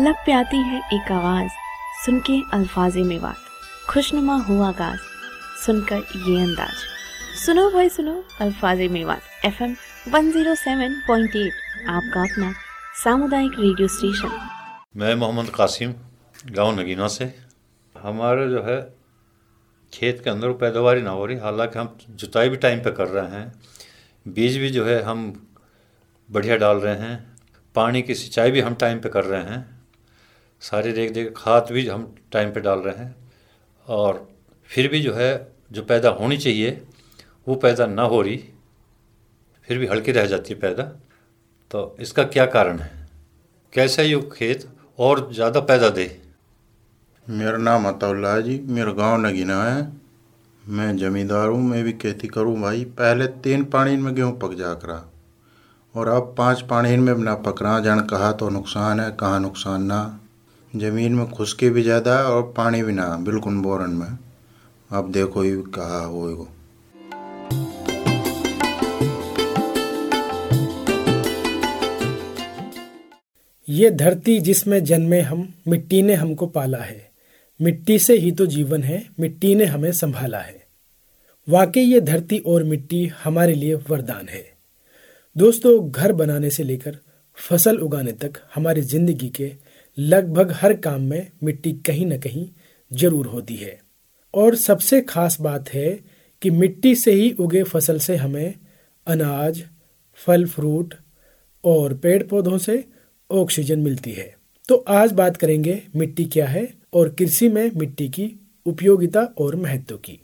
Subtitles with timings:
[0.00, 1.50] लब पे आती है एक आवाज़।
[2.06, 3.36] सुन के अल्फाजे बात।
[3.90, 4.98] खुशनुमा हुआ आगाज़।
[5.66, 6.72] सुनकर ये अंदाज।
[7.46, 9.76] सुनो भाई, सुनो। अल्फाजे बात। F M
[10.08, 11.52] one zero seven point eight.
[11.88, 12.52] आपका अपना
[13.04, 14.48] सामुदायिक रेडियो स्टेशन।
[14.96, 15.94] मैं मोहम्मद कासिम,
[16.46, 17.34] गाँव नगीना से।
[17.98, 18.94] हमारे जो है,
[19.92, 23.30] खेत के अंदर पैदावारी ना हो रही। हालाँकि हम जुताई भी टाइम पे कर रहे
[23.30, 23.54] हैं।
[24.28, 25.48] बीज भी जो है, हम
[26.30, 27.36] बढ़िया डाल रहे हैं।
[27.74, 29.77] पानी की सिंचाई भी हम टाइम पे कर रहे हैं।
[30.62, 33.14] सारी देख देख खाद भी हम टाइम पे डाल रहे हैं
[33.88, 34.28] और
[34.70, 36.70] फिर भी जो है, जो पैदा होनी चाहिए,
[37.46, 38.36] वो पैदा ना हो रही,
[39.68, 40.82] फिर भी हल्की रह जाती है पैदा।
[41.70, 42.90] तो इसका क्या कारण है?
[43.72, 44.68] कैसे ये खेत
[44.98, 46.20] और ज़्यादा पैदा दे?
[47.26, 49.92] मेरा नाम अताउल्ला जी, मेरा गाँव नगीना है।
[50.64, 54.74] मैं जमींदार हूँ, मैं भी खेती करूँ भाई। पहले तीन पानी में गेहूँ पक जा
[54.74, 55.04] करा।
[55.94, 59.82] और अब पाँच पानी में ना पक रहा जन कहा तो नुकसान है, कहाँ नुकसान
[59.82, 60.20] ना।
[60.76, 64.18] ज़मीन में खुशकी भी ज़्यादा और पानी भी ना, बिल्कुल बोरन में।
[64.90, 66.48] अब देखो ही कहा हो
[73.68, 77.10] ये धरती जिसमें जन्मे हम, मिट्टी ने हमको पाला है।
[77.60, 80.66] मिट्टी से ही तो जीवन है, मिट्टी ने हमें संभाला है।
[81.48, 84.44] वाकई ये धरती और मिट्टी हमारे लिए वरदान है।
[85.36, 86.98] दोस्तों, घर बनाने से लेकर
[87.38, 89.52] फ़सल उगाने तक हमारी ज़िंदगी के
[89.98, 92.48] लगभग हर काम में मिट्टी कहीं न कहीं
[92.90, 93.78] ज़रूर होती है।
[94.34, 95.90] और सबसे खास बात है
[96.42, 98.54] कि मिट्टी से ही उगे फ़सल से हमें
[99.06, 99.62] अनाज,
[100.18, 100.94] फल, फ्रूट
[101.64, 102.84] और पेड़ पौधों से
[103.30, 104.34] ऑक्सीजन मिलती है।
[104.68, 108.30] तो आज बात करेंगे मिट्टी क्या है और कृषि में मिट्टी की
[108.66, 110.20] उपयोगिता और महत्व की।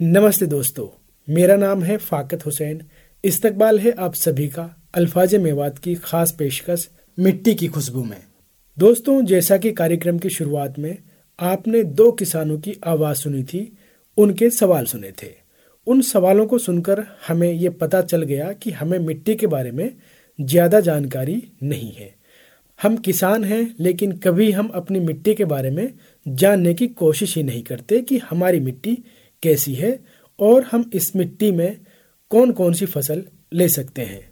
[0.00, 0.86] नमस्ते दोस्तों,
[1.28, 2.80] मेरा नाम है फाकत हुसैन।
[3.24, 4.62] इस्तकबाल है आप सभी का
[4.94, 6.88] अल्फाज मेवात की खास पेशकश,
[7.18, 8.22] मिट्टी की खुशबू में।
[8.78, 10.96] दोस्तों, जैसा कि कार्यक्रम की शुरुआत में
[11.38, 13.76] आपने दो किसानों की आवाज़ सुनी थी,
[14.18, 15.28] उनके सवाल सुने थे।
[15.86, 19.90] उन सवालों को सुनकर हमें ये पता चल गया कि हमें मिट्टी के बारे में
[20.38, 22.14] ज़्यादा जानकारी नहीं है।
[22.78, 25.92] हम किसान हैं, लेकिन कभी हम अपनी मिट्टी के बारे में
[26.26, 28.98] जानने की कोशिश ही नहीं करते कि हमारी मिट्टी
[29.42, 29.98] कैसी है
[30.38, 31.76] और हम इस मिट्टी में
[32.30, 34.28] कौन कौन सी फ़सल ले सकते हैं?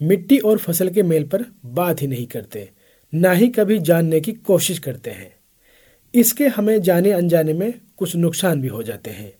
[0.00, 2.68] मिट्टी और फ़सल के मेल पर बात ही नहीं करते,
[3.12, 5.34] ना ही कभी जानने की कोशिश करते हैं।
[6.14, 9.32] इसके हमें जाने अनजाने में कुछ नुकसान भी हो जाते हैं,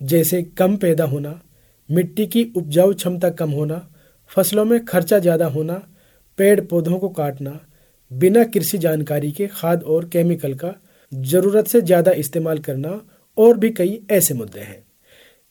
[0.00, 1.40] जैसे कम पैदा होना,
[1.88, 3.86] मिट्टी की उपजाऊ क्षमता कम होना,
[4.30, 5.74] फ़सलों में खर्चा ज़्यादा होना,
[6.38, 7.60] पेड़ पौधों को काटना,
[8.10, 10.74] बिना कृषि जानकारी के खाद और केमिकल का
[11.12, 13.00] ज़रूरत से ज़्यादा इस्तेमाल करना
[13.38, 14.84] और भी कई ऐसे मुद्दे हैं।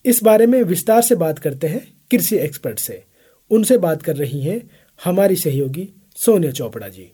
[0.06, 3.04] इस बारे में विस्तार से बात करते हैं कृषि एक्सपर्ट से।
[3.50, 4.70] उनसे बात कर रही हैं
[5.04, 7.14] हमारी सहयोगी सोनिया चोपड़ा जी।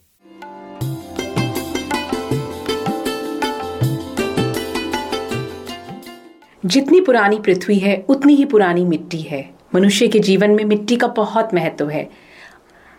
[6.65, 11.07] जितनी पुरानी पृथ्वी है, उतनी ही पुरानी मिट्टी है। मनुष्य के जीवन में मिट्टी का
[11.07, 12.09] बहुत महत्व है।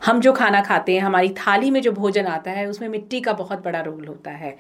[0.04, 3.32] हम जो खाना खाते हैं, हमारी थाली में जो भोजन आता है, उसमें मिट्टी का
[3.32, 4.54] बहुत बड़ा रोल होता है।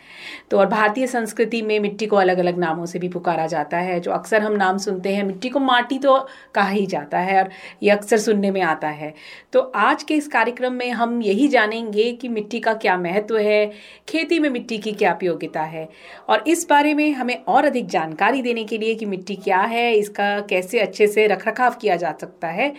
[0.50, 3.98] तो और भारतीय संस्कृति में मिट्टी को अलग अलग नामों से भी पुकारा जाता है,
[4.00, 6.18] जो अक्सर हम नाम सुनते हैं, मिट्टी को माटी तो
[6.54, 7.50] कहा ही जाता है और
[7.82, 9.12] ये अक्सर सुनने में आता है।
[9.52, 13.70] तो आज के इस कार्यक्रम में हम यही जानेंगे कि मिट्टी का क्या महत्व है,
[14.08, 15.88] खेती में मिट्टी की क्या उपयोगिता है
[16.28, 19.92] और इस बारे में हमें और अधिक जानकारी देने के लिए कि मिट्टी क्या है,
[19.94, 22.72] इसका कैसे अच्छे से रख रखाव किया जा सकता है।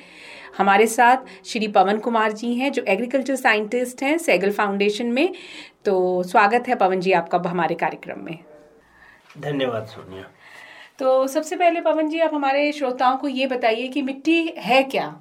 [0.58, 5.34] हमारे साथ श्री पवन कुमार जी हैं जो एग्रीकल्चर साइंटिस्ट हैं सैगल फाउंडेशन में।
[5.86, 8.38] तो स्वागत है पवन जी आपका हमारे कार्यक्रम में।
[9.40, 10.30] धन्यवाद सोनिया।
[11.00, 15.16] तो सबसे पहले पवन जी आप हमारे श्रोताओं को ये बताइए कि मिट्टी है क्या?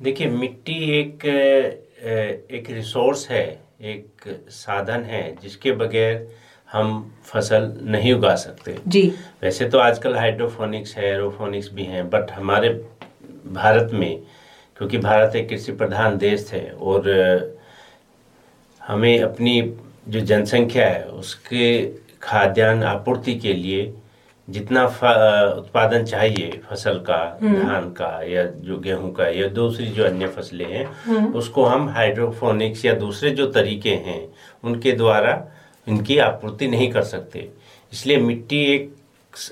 [0.00, 1.24] देखिए मिट्टी एक
[2.50, 3.44] एक रिसोर्स है
[3.82, 6.26] एक साधन है जिसके बगैर
[6.68, 9.02] हम फ़सल नहीं उगा सकते। जी।
[9.42, 12.68] वैसे तो आजकल हाइड्रोफोनिक्स है एरोफोनिक्स भी हैं बट हमारे
[13.52, 14.22] भारत में
[14.76, 17.08] क्योंकि भारत एक कृषि प्रधान देश है और
[18.80, 19.60] हमें अपनी
[20.08, 21.66] जो जनसंख्या है उसके
[22.22, 23.92] खाद्यान्न आपूर्ति के लिए
[24.48, 30.04] जितना उत्पादन चाहिए फ़सल का हम्म। धान का या जो गेहूँ का या दूसरी जो
[30.04, 34.20] अन्य फ़सलें हैं हम्म। उसको हम हाइड्रोफोनिक्स या दूसरे जो तरीके हैं
[34.64, 35.42] उनके द्वारा
[35.86, 37.48] इनकी आपूर्ति नहीं कर सकते
[37.92, 38.94] इसलिए मिट्टी एक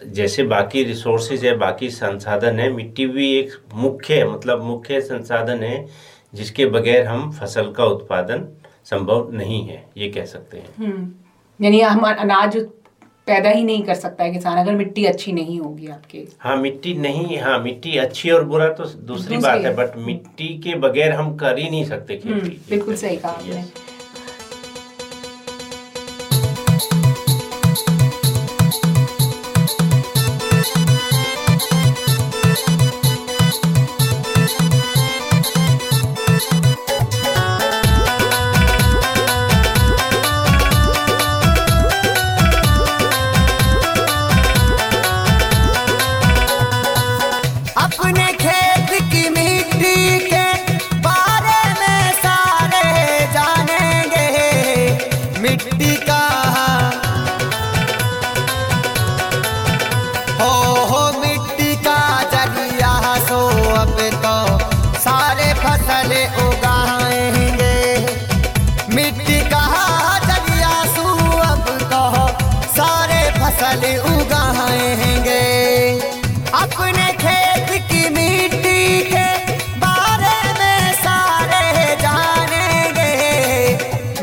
[0.06, 5.86] जैसे बाकी रिसोर्सेज है बाकी संसाधन है मिट्टी भी एक मुख्य मतलब मुख्य संसाधन है
[6.34, 8.46] जिसके बगैर हम फ़सल का उत्पादन
[8.84, 11.10] संभव नहीं है ये कह सकते हैं। हम्म,
[11.60, 12.56] यानी हम अनाज
[13.26, 16.94] पैदा ही नहीं कर सकता है किसान अगर मिट्टी अच्छी नहीं होगी आपके। हाँ मिट्टी
[16.94, 21.36] नहीं हाँ मिट्टी अच्छी और बुरा तो दूसरी बात है। बट मिट्टी के बगैर हम
[21.36, 23.62] कर ही नहीं सकते हम्म, खेती बिल्कुल सही कहा आपने।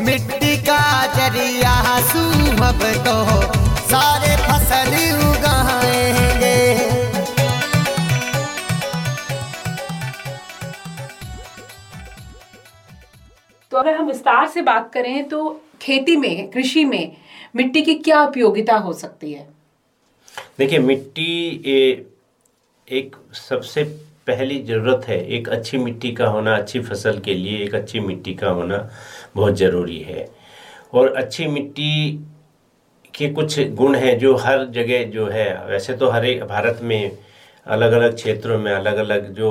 [0.08, 0.82] मिट्टी का
[1.14, 1.72] ज़रिया
[2.02, 3.16] सूहब तो
[3.88, 4.94] सारे फ़सल
[5.24, 6.54] उगाएँगे।
[13.72, 15.44] तो अगर हम विस्तार से बात करें तो
[15.82, 17.16] खेती में कृषि में
[17.56, 19.46] मिट्टी की क्या उपयोगिता हो सकती है?
[20.58, 22.06] देखिए मिट्टी ए,
[22.88, 23.16] एक
[23.48, 23.84] सबसे
[24.28, 28.34] पहली ज़रूरत है एक अच्छी मिट्टी का होना अच्छी फ़सल के लिए एक अच्छी मिट्टी
[28.34, 28.78] का होना।
[29.36, 30.28] बहुत ज़रूरी है।
[30.94, 32.12] और अच्छी मिट्टी
[33.14, 37.10] के कुछ गुण हैं जो हर जगह जो है वैसे तो हर एक भारत में
[37.66, 39.50] अलग अलग क्षेत्रों में अलग अलग जो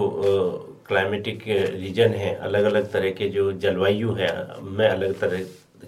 [0.87, 4.29] क्लाइमेटिक रीजन है अलग अलग तरह के जो जलवायु है
[4.63, 5.43] में अलग तरह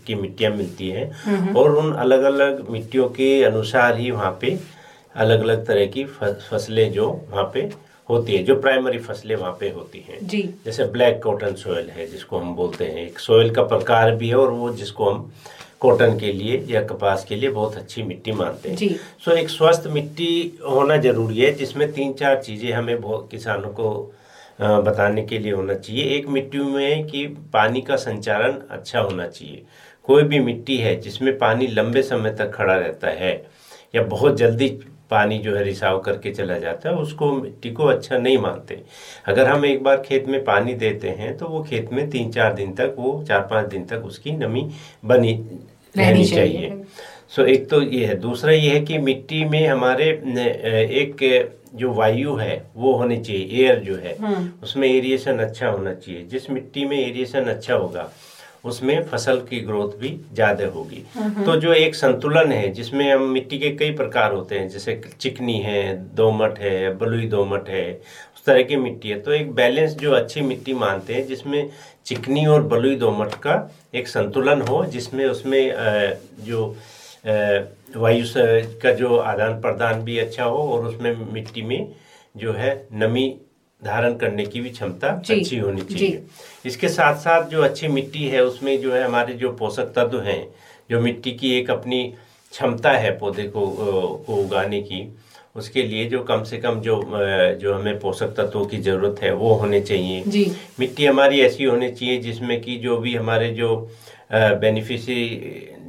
[0.06, 4.58] की मिट्टियाँ मिलती हैं। और उन अलग अलग मिट्टियों के अनुसार ही वहाँ पे
[5.16, 7.70] अलग अलग तरह की फ़सलें जो वहाँ पे
[8.10, 12.08] होती है जो प्राइमरी फ़सलें वहाँ पे होती हैं। जी। जैसे ब्लैक कॉटन सोयल है
[12.08, 15.32] जिसको हम बोलते हैं। एक सोयल का प्रकार भी है और वो जिसको हम
[15.82, 18.90] कॉटन के लिए या कपास के लिए बहुत अच्छी मिट्टी मानते हैं। जी।
[19.26, 23.92] सो एक स्वस्थ मिट्टी होना ज़रूरी है जिसमें तीन चार चीज़ें हमें बहुत किसानों को
[24.62, 29.64] बताने के लिए होना चाहिए। एक मिट्टी में कि पानी का संचारण अच्छा होना चाहिए।
[30.08, 33.32] कोई भी मिट्टी है जिसमें पानी लंबे समय तक खड़ा रहता है
[33.96, 34.68] या बहुत जल्दी
[35.12, 38.82] पानी जो है रिसाव करके चला जाता है उसको मिट्टी को अच्छा नहीं मानते।
[39.28, 42.54] अगर हम एक बार खेत में पानी देते हैं तो वो खेत में तीन चार
[42.54, 44.70] दिन तक वो चार पाँच दिन तक उसकी नमी
[45.06, 45.34] बनी
[45.96, 46.84] रहनी चाहिए।
[47.30, 50.10] सो एक तो ये है। दूसरा ये है कि मिट्टी में हमारे
[51.02, 51.26] एक
[51.76, 54.16] जो वायु है वो होनी चाहिए एयर जो है
[54.64, 58.12] उसमें एरिएशन अच्छा होना चाहिए। जिस मिट्टी में एरिएशन अच्छा होगा
[58.64, 61.04] उसमें फ़सल की ग्रोथ भी ज़्यादा होगी।
[61.46, 65.58] तो जो एक संतुलन है जिसमें हम मिट्टी के कई प्रकार होते हैं जैसे चिकनी
[65.60, 67.92] है दोमट है बलुई दोमट है
[68.36, 71.70] उस तरह की मिट्टी है। तो एक बैलेंस जो अच्छी मिट्टी मानते हैं जिसमें
[72.06, 73.56] चिकनी और बलुई दोमट का
[73.96, 75.62] एक संतुलन हो जिसमें उसमें
[76.40, 76.68] जो
[77.26, 78.26] वायु
[78.82, 81.92] का जो आदान प्रदान भी अच्छा हो और उसमें मिट्टी में
[82.38, 83.28] जो है नमी
[83.82, 86.24] धारण करने की भी क्षमता अच्छी होनी चाहिए।
[86.66, 90.44] इसके साथ साथ जो अच्छी मिट्टी है उसमें जो है हमारे जो पोषक तत्व हैं
[90.90, 92.04] जो मिट्टी की एक अपनी
[92.52, 95.08] क्षमता है पौधे को को उगाने की
[95.56, 97.02] उसके लिए जो कम से कम जो
[97.62, 100.46] जो हमें पोषक तत्वों की ज़रूरत है वो होने चाहिए। जी।
[100.80, 103.76] मिट्टी हमारी ऐसी होनी चाहिए जिसमें कि जो भी हमारे जो
[104.32, 105.26] बेनिफिशरी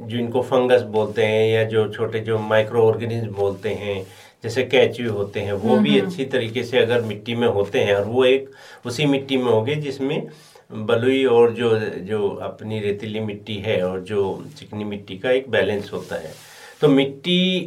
[0.07, 4.01] जिनको फंगस बोलते हैं या जो छोटे जो माइक्रो ऑर्गेनिज्म बोलते हैं
[4.43, 8.05] जैसे कैचुए होते हैं वो भी अच्छी तरीके से अगर मिट्टी में होते हैं और
[8.05, 8.49] वो एक
[8.85, 10.27] उसी मिट्टी में होंगे जिसमें
[10.71, 14.21] बलुई और जो जो अपनी रेतीली मिट्टी है और जो
[14.59, 16.33] चिकनी मिट्टी का एक बैलेंस होता है।
[16.81, 17.59] तो मिट्टी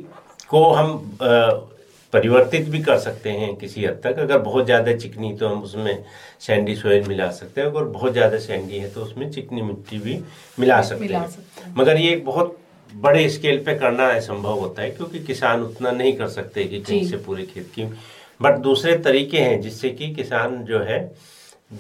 [0.51, 1.19] को हम
[2.13, 6.05] परिवर्तित भी कर सकते हैं किसी हद तक। अगर बहुत ज़्यादा चिकनी तो हम उसमें
[6.41, 10.19] सैंडी सोयल मिला सकते हैं। अगर बहुत ज़्यादा सैंडी है तो उसमें चिकनी मिट्टी भी
[10.59, 12.57] मिला सकते मिला सकते हैं। मगर ये एक बहुत
[12.95, 17.05] बड़े स्केल पे करना असंभव होता है क्योंकि किसान उतना नहीं कर सकते कि कहीं।
[17.07, 17.85] से पूरे खेत की।
[18.41, 20.99] बट दूसरे तरीके हैं जिससे कि किसान जो है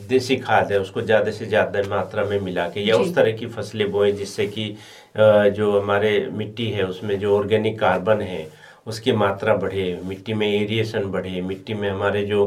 [0.08, 3.46] देसी खाद है उसको ज़्यादा से ज़्यादा मात्रा में मिला के या उस तरह की
[3.46, 4.68] फ़सलें बोए जिससे कि
[5.16, 8.46] जो हमारे मिट्टी है उसमें जो ऑर्गेनिक कार्बन है
[8.86, 12.46] उसकी मात्रा बढ़े मिट्टी में एरिएशन बढ़े मिट्टी में हमारे जो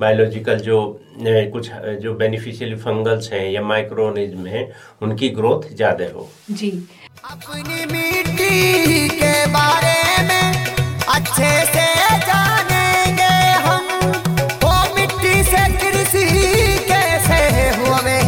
[0.00, 0.78] बायोलॉजिकल जो
[1.52, 1.70] कुछ
[2.02, 4.70] जो बेनिफिशियल फंगल्स हैं या माइक्रोनिज्म हैं
[5.02, 6.70] उनकी ग्रोथ ज़्यादा हो। जी।
[7.24, 10.46] अपनी मिट्टी के बारे में
[11.14, 11.86] अच्छे से
[12.26, 13.34] जानेंगे
[13.64, 13.88] हम।
[14.62, 16.26] वो मिट्टी से कृषि
[16.88, 17.40] कैसे
[17.78, 18.18] हुए,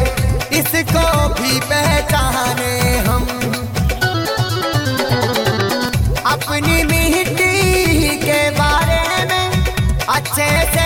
[0.59, 1.07] इसको
[1.41, 2.75] भी पहचाने
[3.07, 3.27] हम।
[6.35, 9.47] अपनी मिट्टी के बारे में
[10.17, 10.80] अच्छे से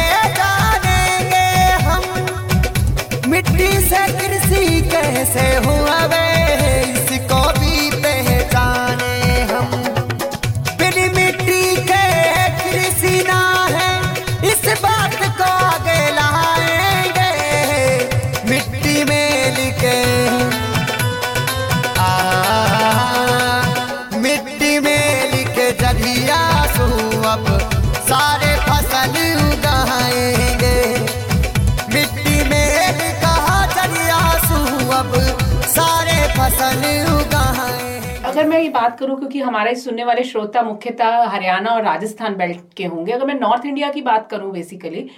[38.84, 43.26] बात करूँ, क्योंकि हमारे सुनने वाले श्रोता मुख्यतः हरियाणा और राजस्थान बेल्ट के होंगे। अगर
[43.26, 45.08] मैं नॉर्थ इंडिया की बात करूँ बेसिकली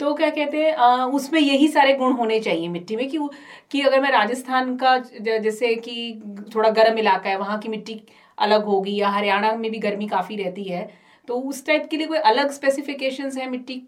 [0.00, 0.74] तो क्या कहते हैं
[1.14, 3.18] उसमें यही सारे गुण होने चाहिए मिट्टी में कि
[3.72, 5.94] कि अगर मैं राजस्थान का जैसे कि
[6.54, 8.00] थोड़ा गर्म इलाका है, वहाँ की मिट्टी
[8.38, 10.88] अलग होगी या हरियाणा में भी गर्मी काफ़ी रहती है
[11.28, 13.82] तो उस टाइप के लिए कोई अलग स्पेसिफिकेशंस है मिट्टी?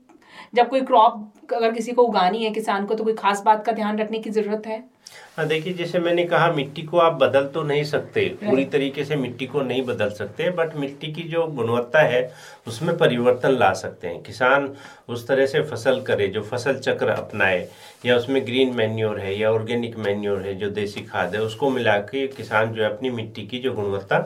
[0.55, 3.73] जब कोई क्रॉप अगर किसी को उगानी है किसान को तो कोई खास बात का
[3.73, 4.79] ध्यान रखने की ज़रूरत हाँ?
[5.41, 9.47] देखिए जैसे मैंने कहा मिट्टी को आप बदल तो नहीं सकते। पूरी तरीके से मिट्टी
[9.47, 12.21] को नहीं बदल सकते बट मिट्टी की जो गुणवत्ता है
[12.67, 14.69] उसमें परिवर्तन ला सकते हैं। किसान
[15.09, 17.67] उस तरह से फ़सल करे जो फ़सल चक्र अपनाए
[18.07, 21.97] या उसमें ग्रीन मैन्योर है या ऑर्गेनिक मैन्योर है जो देसी खाद है उसको मिला
[22.05, 24.19] के किसान जो है अपनी मिट्टी की जो गुणवत्ता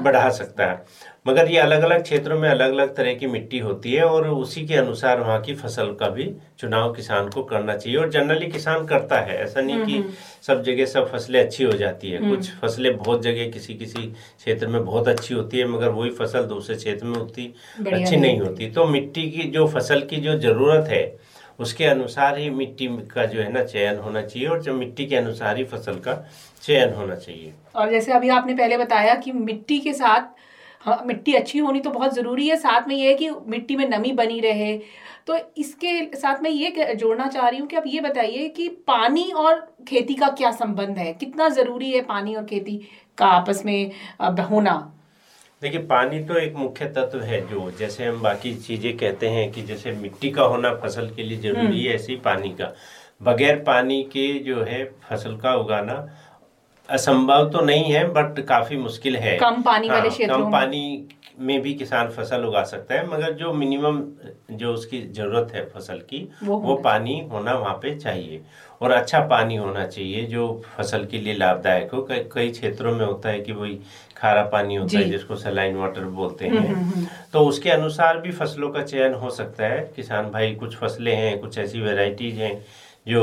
[0.00, 3.92] बढ़ा सकता है। मगर ये अलग अलग क्षेत्रों में अलग अलग तरह की मिट्टी होती
[3.92, 6.24] है और उसी के अनुसार वहाँ की फ़सल का भी
[6.58, 10.84] चुनाव किसान को करना चाहिए और जनरली किसान करता है। ऐसा नहीं कि सब जगह
[10.84, 15.08] सब फ़सलें अच्छी हो जाती है। कुछ फ़सलें बहुत जगह किसी किसी क्षेत्र में बहुत
[15.08, 18.84] अच्छी होती है मगर वही फ़सल दूसरे क्षेत्र में उतनी अच्छी नहीं नहीं होती। तो
[18.84, 21.04] मिट्टी की जो फ़सल की जो ज़रूरत है
[21.60, 25.16] उसके अनुसार ही मिट्टी का जो है ना चयन होना चाहिए और जो मिट्टी के
[25.16, 26.24] अनुसार ही फ़सल का
[26.62, 30.43] चयन होना चाहिए। और जैसे अभी आपने पहले बताया कि मिट्टी के साथ
[30.84, 33.88] हाँ मिट्टी अच्छी होनी तो बहुत ज़रूरी है। साथ में ये है कि मिट्टी में
[33.88, 34.76] नमी बनी रहे।
[35.26, 39.30] तो इसके साथ में ये जोड़ना चाह रही हूँ कि आप ये बताइए कि पानी
[39.36, 41.12] और खेती का क्या संबंध है?
[41.12, 42.76] कितना ज़रूरी है पानी और खेती
[43.18, 43.90] का आपस में
[44.50, 44.74] होना?
[45.62, 49.62] देखिए पानी तो एक मुख्य तत्व है जो जैसे हम बाकी चीज़ें कहते हैं कि
[49.62, 52.72] जैसे मिट्टी का होना फ़सल के लिए ज़रूरी है ऐसे ही पानी का।
[53.22, 55.94] बगैर पानी के जो है फ़सल का उगाना
[56.88, 60.52] असंभव तो नहीं है बट काफ़ी मुश्किल है। कम पानी वाले हाँ, क्षेत्रों कम में।
[60.52, 64.02] पानी में भी किसान फ़सल उगा सकता है मगर जो मिनिमम
[64.50, 68.40] जो उसकी ज़रूरत है फ़सल की वो वो पानी होना वहाँ पे चाहिए।
[68.82, 73.04] और अच्छा पानी होना चाहिए जो फ़सल के लिए लाभदायक हो। कई कई क्षेत्रों में
[73.06, 73.78] होता है कि वही
[74.16, 78.82] खारा पानी होता है जिसको सलाइन वाटर बोलते हैं। तो उसके अनुसार भी फ़सलों का
[78.82, 82.54] चयन हो सकता है। किसान भाई कुछ फ़सलें हैं कुछ ऐसी वेराइटीज हैं
[83.06, 83.22] जो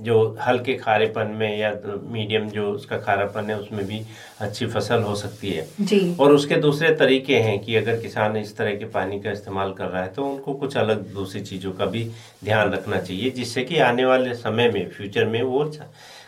[0.00, 4.00] जो हल्के खारेपन में या मीडियम जो उसका खारापन है उसमें भी
[4.40, 8.56] अच्छी फ़सल हो सकती है। जी। और उसके दूसरे तरीके हैं कि अगर किसान इस
[8.56, 11.86] तरह के पानी का इस्तेमाल कर रहा है तो उनको कुछ अलग दूसरी चीज़ों का
[11.86, 12.04] भी
[12.44, 15.64] ध्यान रखना चाहिए जिससे कि आने वाले समय में फ्यूचर में वो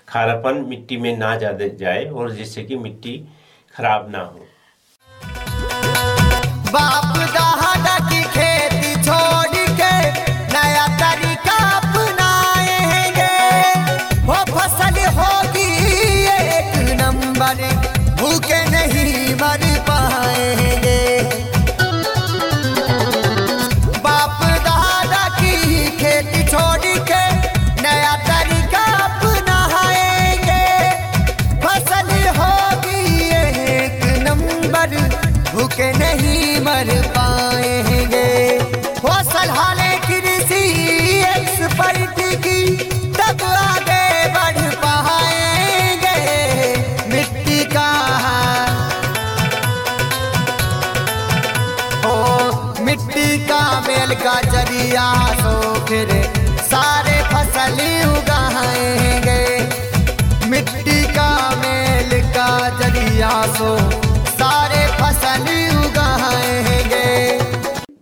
[0.08, 3.16] खारापन मिट्टी में ना ज़्यादा जाए और जिससे कि मिट्टी
[3.74, 4.46] खराब ना हो।
[54.94, 55.52] ज़रिया सो
[55.86, 56.10] फिर
[56.62, 59.40] सारे फ़सल उगाएँगे।
[60.50, 63.70] मिट्टी का मेल का ज़रिया सो
[64.30, 65.48] सारे फ़सल
[65.78, 67.10] उगाएँगे।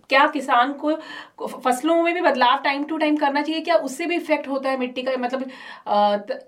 [0.09, 0.95] क्या किसान को
[1.65, 3.61] फ़सलों में भी बदलाव टाइम टू टाइम करना चाहिए?
[3.61, 5.17] क्या उससे भी इफ़ेक्ट होता है मिट्टी का?
[5.17, 6.39] मतलब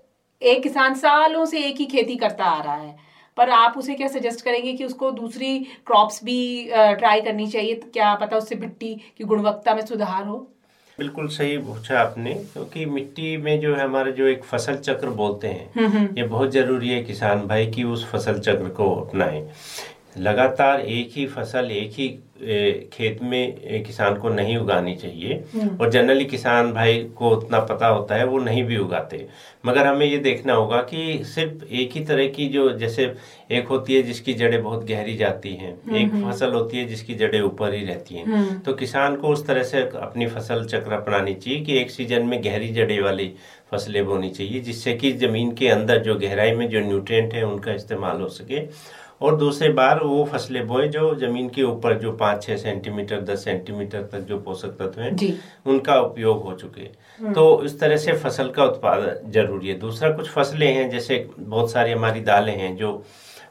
[0.42, 3.05] एक किसान सालों से एक ही खेती करता आ रहा है।
[3.36, 7.74] पर आप उसे क्या सजेस्ट करेंगे कि उसको दूसरी क्रॉप्स भी ट्राई करनी चाहिए?
[7.74, 10.36] तो क्या पता उससे मिट्टी की गुणवत्ता में सुधार हो?
[10.98, 15.48] बिल्कुल सही पूछा आपने क्योंकि मिट्टी में जो है हमारे जो एक फ़सल चक्र बोलते
[15.48, 19.42] हैं ये बहुत ज़रूरी है किसान भाई कि उस फ़सल चक्र को अपनाएँ।
[20.18, 22.08] लगातार एक ही फ़सल एक ही
[22.92, 25.42] खेत में किसान को नहीं उगानी चाहिए।
[25.80, 29.26] और जनरली किसान भाई को उतना पता होता है वो नहीं भी उगाते।
[29.66, 33.12] मगर हमें ये देखना होगा कि सिर्फ़ एक ही तरह की जो जैसे
[33.50, 37.40] एक होती है जिसकी जड़ें बहुत गहरी जाती हैं एक फ़सल होती है जिसकी जड़ें
[37.40, 41.60] ऊपर ही रहती हैं। तो किसान को उस तरह से अपनी फ़सल चक्र अपनानी चाहिए
[41.64, 43.32] कि एक सीज़न में गहरी जड़ें वाली
[43.72, 47.72] फ़सलें बोनी चाहिए जिससे कि ज़मीन के अंदर जो गहराई में जो न्यूट्रिएंट है उनका
[47.72, 48.60] इस्तेमाल हो सके।
[49.20, 53.44] और दूसरे बार वो फ़सलें बोए जो ज़मीन के ऊपर जो पाँच छः सेंटीमीटर दस
[53.44, 56.88] सेंटीमीटर तक जो पोषक तत्व हैं उनका उपयोग हो चुके
[57.34, 61.70] तो इस तरह से फ़सल का उत्पादन ज़रूरी है। दूसरा कुछ फ़सलें हैं जैसे बहुत
[61.72, 62.92] सारी हमारी दालें हैं जो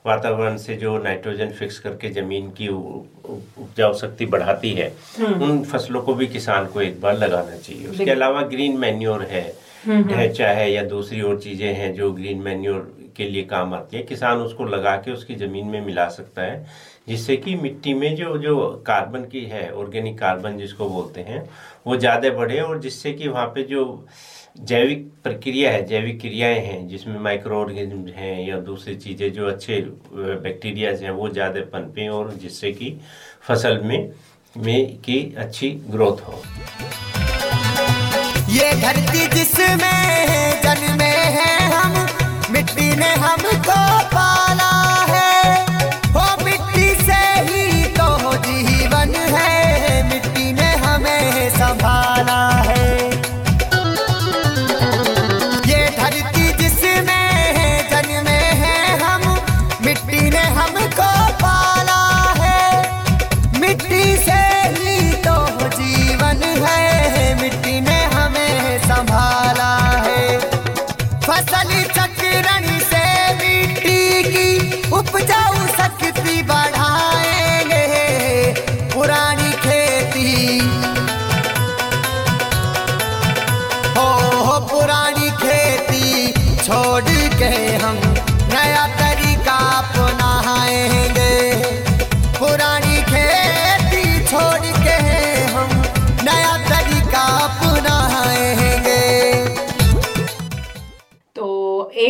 [0.05, 4.87] वातावरण से जो नाइट्रोजन फिक्स करके ज़मीन की उपजाऊ शक्ति बढ़ाती है
[5.19, 9.47] उन फ़सलों को भी किसान को एक बार लगाना चाहिए। उसके अलावा ग्रीन मैन्योर है
[9.87, 14.03] ढैंचा है या दूसरी और चीज़ें हैं जो ग्रीन मैन्योर के लिए काम आती है।
[14.03, 16.65] किसान उसको लगा के उसकी ज़मीन में मिला सकता है,
[17.07, 18.55] जिससे कि मिट्टी में जो जो
[18.87, 21.47] कार्बन की है, ऑर्गेनिक कार्बन जिसको बोलते हैं,
[21.87, 23.83] वो ज़्यादा बढ़े और जिससे कि वहाँ पे जो
[24.59, 29.79] जैविक प्रक्रिया है, जैविक क्रियाएँ हैं, जिसमें माइक्रो ऑर्गेनिज्म हैं या दूसरी चीज़ें जो अच्छे
[30.13, 32.97] बैक्टीरियाज हैं, वो ज़्यादा पनपें और जिससे कि
[33.47, 34.11] फ़सल में
[34.55, 36.41] में की अच्छी ग्रोथ हो।
[38.49, 41.04] ये धरती जिसमें जन्मे
[42.95, 43.79] मिट्टी ने हमको
[44.15, 44.54] पाला।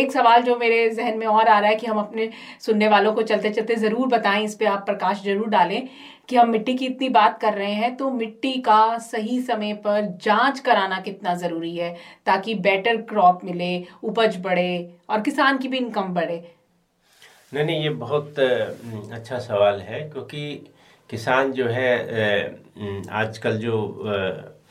[0.06, 3.12] एक सवाल जो मेरे जहन में और आ रहा है कि हम अपने सुनने वालों
[3.12, 5.88] को चलते चलते ज़रूर बताएँ, इस पे आप प्रकाश ज़रूर डालें
[6.28, 10.06] कि हम मिट्टी की इतनी बात कर रहे हैं तो मिट्टी का सही समय पर
[10.22, 11.94] जाँच कराना कितना ज़रूरी है
[12.26, 16.38] ताकि बेटर क्रॉप मिले, उपज बढ़े और किसान की भी इनकम बढ़े।
[17.54, 20.54] नहीं नहीं, ये बहुत अच्छा सवाल है, क्योंकि
[21.10, 21.90] किसान जो है
[23.14, 23.76] आजकल जो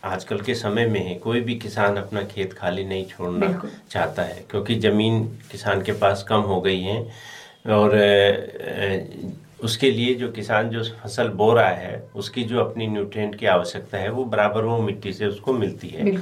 [0.05, 3.47] आजकल के समय में है कोई भी किसान अपना खेत खाली नहीं छोड़ना
[3.91, 6.99] चाहता है क्योंकि ज़मीन किसान के पास कम हो गई है
[7.73, 7.97] और
[9.63, 13.97] उसके लिए जो किसान जो फ़सल बो रहा है उसकी जो अपनी न्यूट्रिएंट की आवश्यकता
[13.97, 16.17] है वो बराबर वो मिट्टी से उसको मिलती है।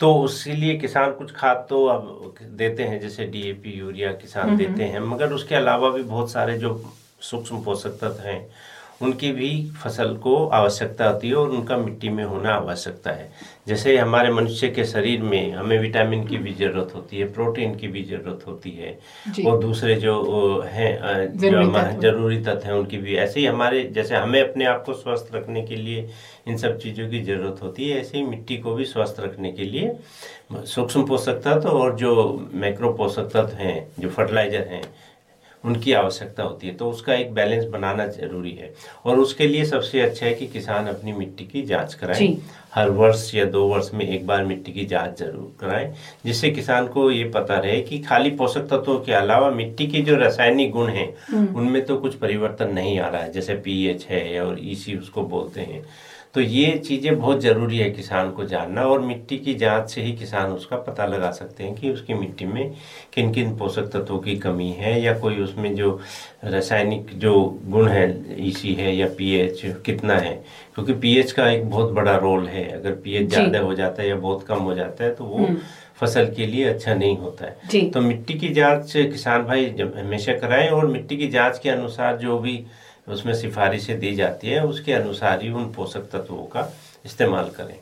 [0.00, 4.84] तो उसके लिए किसान कुछ खाद तो अब देते हैं जैसे डीएपी यूरिया किसान देते
[4.84, 6.72] हैं मगर उसके अलावा भी बहुत सारे जो
[7.20, 8.40] सूक्ष्म पोषक तत्व हैं
[9.00, 9.50] उनकी भी
[9.82, 13.30] फ़सल को आवश्यकता होती है और उनका मिट्टी में होना आवश्यकता है।
[13.68, 17.88] जैसे हमारे मनुष्य के शरीर में हमें विटामिन की भी ज़रूरत होती है प्रोटीन की
[17.88, 18.98] भी ज़रूरत होती है
[19.46, 20.14] और दूसरे जो
[20.66, 20.92] हैं
[21.36, 25.34] जो ज़रूरी तत्व हैं उनकी भी। ऐसे ही हमारे जैसे हमें अपने आप को स्वस्थ
[25.34, 26.08] रखने के लिए
[26.48, 29.64] इन सब चीज़ों की ज़रूरत होती है ऐसे ही मिट्टी को भी स्वस्थ रखने के
[29.64, 29.92] लिए
[30.52, 32.12] सूक्ष्म पोषक तत्व और जो
[32.54, 34.82] मैक्रो पोषक तत्व हैं जो फर्टिलाइज़र हैं
[35.66, 38.72] उनकी आवश्यकता होती है। तो उसका एक बैलेंस बनाना ज़रूरी है।
[39.04, 42.36] और उसके लिए सबसे अच्छा है कि किसान अपनी मिट्टी की जाँच कराएँ।
[42.74, 45.92] हर वर्ष या दो वर्ष में एक बार मिट्टी की जाँच ज़रूर कराएँ
[46.24, 50.16] जिससे किसान को ये पता रहे कि खाली पोषक तत्वों के अलावा मिट्टी के जो
[50.16, 54.58] रासायनिक गुण हैं उनमें तो कुछ परिवर्तन नहीं आ रहा है। जैसे पीएच है और
[54.62, 55.84] ईसी उसको बोलते हैं।
[56.36, 60.12] तो ये चीज़ें बहुत ज़रूरी है किसान को जानना और मिट्टी की जाँच से ही
[60.12, 62.74] किसान उसका पता लगा सकते हैं कि उसकी मिट्टी में
[63.14, 65.90] किन किन पोषक तत्वों की कमी है या कोई उसमें जो
[66.44, 67.32] रासायनिक जो
[67.66, 68.04] गुण है
[68.48, 70.34] ईसी है या पीएच कितना है।
[70.74, 74.16] क्योंकि पीएच का एक बहुत बड़ा रोल है। अगर पीएच ज़्यादा हो जाता है या
[74.16, 75.48] बहुत कम हो जाता है तो वो
[76.00, 77.56] फ़सल के लिए अच्छा नहीं होता है।
[77.90, 82.38] तो मिट्टी की जाँच किसान भाई हमेशा कराएँ और मिट्टी की जाँच के अनुसार जो
[82.38, 82.64] भी
[83.06, 86.70] उसमें सिफारिशें दी जाती है उसके अनुसार ही उन पोषक तत्वों का
[87.04, 87.76] इस्तेमाल करें।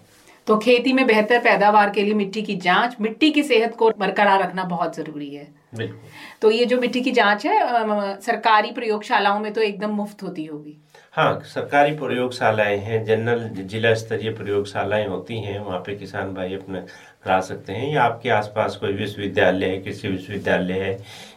[0.47, 4.43] तो खेती में बेहतर पैदावार के लिए मिट्टी की जाँच मिट्टी की सेहत को बरकरार
[4.43, 6.11] रखना बहुत ज़रूरी है। बिल्कुल।
[6.43, 10.77] तो ये जो मिट्टी की जाँच है सरकारी प्रयोगशालाओं में तो एकदम मुफ़्त होती होगी।
[11.15, 16.85] हाँ सरकारी प्रयोगशालाएँ हैं जनरल जिला स्तरीय प्रयोगशालाएँ होती हैं वहाँ पे किसान भाई अपना
[17.25, 20.93] करा सकते हैं या आपके आसपास कोई विश्वविद्यालय है कृषि विश्वविद्यालय है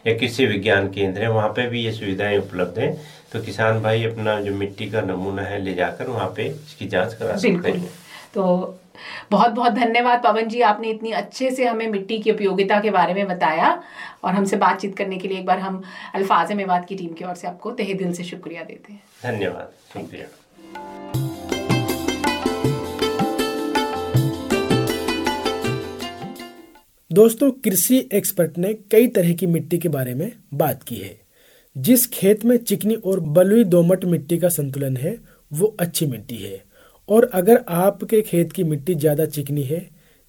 [0.06, 2.96] या कृषि विज्ञान केंद्र है वहाँ पे भी ये सुविधाएँ उपलब्ध हैं।
[3.32, 7.14] तो किसान भाई अपना जो मिट्टी का नमूना है ले जाकर वहाँ पे इसकी जाँच
[7.14, 7.88] करा सकते हैं।
[8.34, 8.44] तो
[9.30, 13.14] बहुत बहुत धन्यवाद पवन जी आपने इतनी अच्छे से हमें मिट्टी की उपयोगिता के बारे
[13.14, 13.70] में बताया
[14.24, 15.82] और हमसे बातचीत करने के लिए एक बार हम
[16.14, 19.72] अल्फाज मेवात की टीम की ओर से आपको तहे दिल से शुक्रिया देते हैं। धन्यवाद।
[19.92, 20.26] शुक्रिया।
[27.18, 31.16] दोस्तों, कृषि एक्सपर्ट ने कई तरह की मिट्टी के बारे में बात की है।
[31.76, 35.16] जिस खेत में चिकनी और बलुई दोमट मिट्टी का संतुलन है,
[35.52, 36.62] वो अच्छी मिट्टी है।
[37.08, 39.80] और अगर आपके खेत की मिट्टी ज़्यादा चिकनी है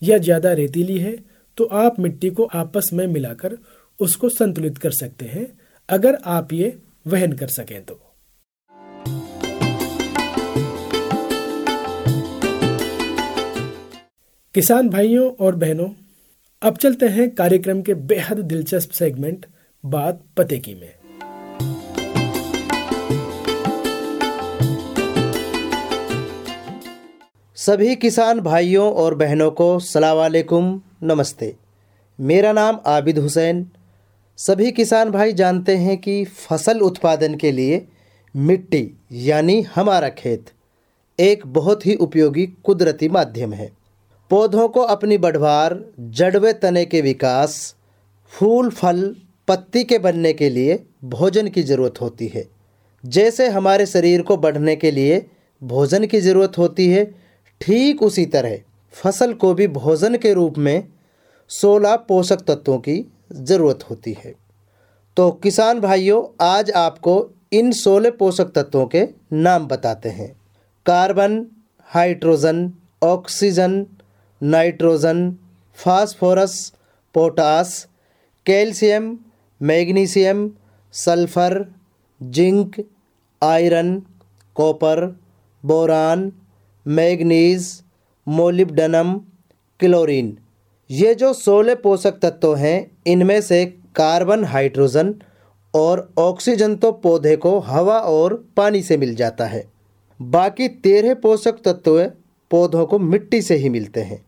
[0.02, 1.15] या ज़्यादा रेतीली है
[1.58, 3.58] तो आप मिट्टी को आपस में मिलाकर
[3.99, 5.47] उसको संतुलित कर सकते हैं,
[5.89, 6.75] अगर आप ये
[7.06, 8.02] वहन कर सकें तो।
[14.56, 15.89] किसान भाइयों और बहनों
[16.62, 19.45] अब चलते हैं कार्यक्रम के बेहद दिलचस्प सेगमेंट
[19.86, 20.91] बात पते की में।
[27.56, 31.56] सभी किसान भाइयों और बहनों को सलामकुम नमस्ते।
[32.19, 33.69] मेरा नाम आबिद हुसैन।
[34.38, 37.88] सभी किसान भाई जानते हैं कि फ़सल उत्पादन के लिए
[38.36, 40.45] मिट्टी, यानी हमारा खेत,
[41.19, 43.79] एक बहुत ही उपयोगी कुदरती माध्यम है।
[44.32, 47.76] पौधों को अपनी बढ़वार, जड़वे तने के विकास,
[48.34, 49.15] फूल, फल,
[49.48, 52.46] पत्ती के बनने के लिए भोजन की ज़रूरत होती है।
[53.04, 55.26] जैसे हमारे शरीर को बढ़ने के लिए
[55.62, 57.06] भोजन की ज़रूरत होती है,
[57.62, 58.58] ठीक उसी तरह
[58.94, 60.88] फ़सल को भी भोजन के रूप में
[61.50, 64.34] सोलह पोषक तत्वों की ज़रूरत होती है।
[65.18, 70.32] तो किसान भाइयों, आज आपको इन सोलह पोषक तत्वों के नाम बताते हैं।
[70.86, 71.46] Carbon,
[71.89, 72.72] hydrogen,
[73.04, 73.86] oxygen
[74.43, 75.36] nitrogen,
[75.75, 76.73] phosphorus,
[77.13, 77.88] potash,
[78.45, 79.19] calcium,
[79.62, 80.52] magnesium,
[80.93, 81.73] sulphur,
[82.23, 82.75] zinc,
[83.43, 84.02] iron,
[84.56, 85.19] copper,
[85.65, 86.32] boron,
[86.88, 87.84] manganese,
[88.28, 89.13] molybdenum,
[89.80, 90.38] chlorine.
[90.91, 95.15] ये जो सोलह पोषक तत्व हैं, इनमें से कार्बन, हाइड्रोजन
[95.75, 99.63] और ऑक्सीजन तो पौधे को हवा और पानी से मिल जाता है।
[100.21, 102.12] बाकी तेरह पोषक तत्व
[102.52, 104.25] पौधों को मिट्टी से ही मिलते हैं।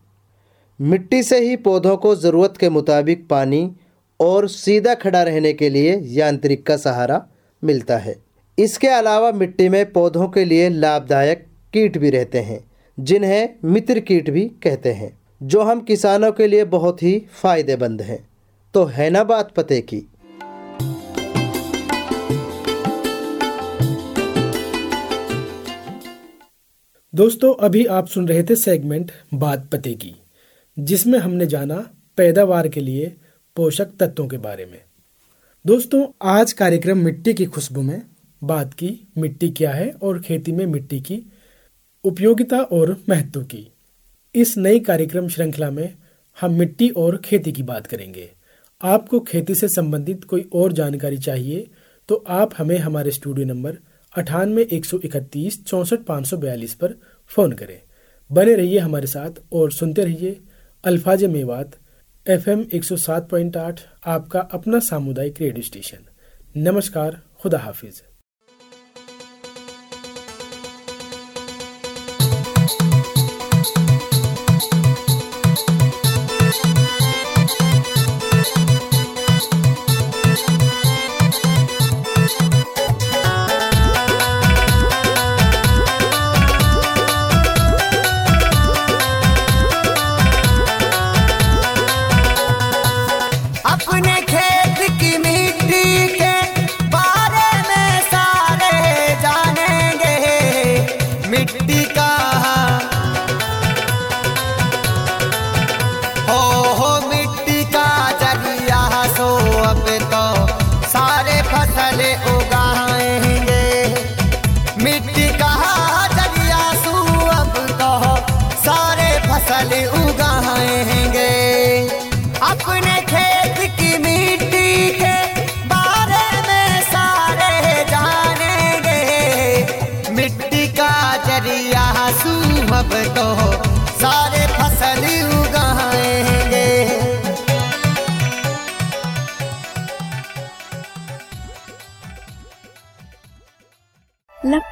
[0.82, 3.70] मिट्टी से ही पौधों को ज़रूरत के मुताबिक पानी
[4.20, 7.26] और सीधा खड़ा रहने के लिए यांत्रिक का सहारा
[7.64, 8.16] मिलता है।
[8.58, 14.30] इसके अलावा मिट्टी में पौधों के लिए लाभदायक कीट भी रहते हैं, जिन्हें मित्र कीट
[14.30, 18.28] भी कहते हैं, जो हम किसानों के लिए बहुत ही फ़ायदेमंद हैं।
[18.74, 20.08] तो है ना बात पते की?
[27.14, 30.14] दोस्तों, अभी आप सुन रहे थे सेगमेंट बात पते की।
[30.82, 31.76] जिसमें हमने जाना
[32.16, 33.12] पैदावार के लिए
[33.56, 34.80] पोषक तत्वों के बारे में।
[35.64, 38.02] दोस्तों, आज कार्यक्रम मिट्टी की खुशबू में,
[38.42, 41.20] बात की मिट्टी क्या है और खेती में मिट्टी की
[42.04, 43.66] उपयोगिता और महत्व की।
[44.34, 45.94] इस नई कार्यक्रम श्रृंखला में
[46.40, 48.28] हम मिट्टी और खेती की बात करेंगे।
[48.80, 51.66] आपको खेती से संबंधित कोई और जानकारी चाहिए
[52.08, 53.78] तो आप हमें हमारे स्टूडियो नंबर
[54.12, 56.94] अठानवे एक सौ इकतीस चौसठ पाँच सौ बयालीस पर
[57.30, 57.80] फ़ोन करें।
[58.30, 60.40] बने रहिए हमारे साथ और सुनते रहिए
[60.84, 61.72] अल्फाज मेवात
[62.26, 65.98] एफ़ एम एक सौ सात पॉइंट आठ, आपका अपना सामुदायिक रेडियो स्टेशन।
[66.56, 68.11] नमस्कार, खुदा हाफिज़।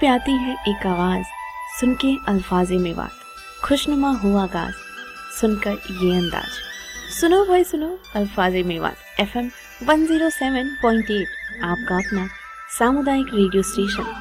[0.00, 1.24] पे आती है एक आवाज़
[1.80, 3.10] सुन के अल्फाजे में बात।
[3.64, 4.72] खुशनुमा हुआ गाज,
[5.40, 6.50] सुनकर ये अंदाज।
[7.20, 9.50] सुनो भाई, सुनो, अल्फाजे में बात। F M
[9.82, 11.28] one zero seven point eight,
[11.64, 12.28] आपका अपना
[12.78, 14.14] सामुदायिक रेडियो स्टेशन।